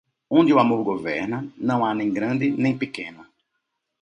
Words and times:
Onde 0.37 0.51
o 0.53 0.57
amor 0.65 0.83
governa, 0.83 1.47
não 1.55 1.85
há 1.85 1.93
nem 1.93 2.11
grande 2.11 2.49
nem 2.49 2.75
pequeno. 2.75 3.23